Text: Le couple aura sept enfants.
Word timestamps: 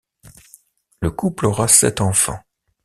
Le 1.01 1.11
couple 1.11 1.45
aura 1.45 1.67
sept 1.67 2.01
enfants. 2.01 2.39